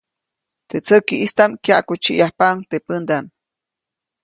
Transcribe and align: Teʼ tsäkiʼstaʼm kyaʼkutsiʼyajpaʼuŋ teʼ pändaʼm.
Teʼ 0.69 0.83
tsäkiʼstaʼm 0.85 1.51
kyaʼkutsiʼyajpaʼuŋ 1.63 2.57
teʼ 2.69 2.83
pändaʼm. 2.87 3.25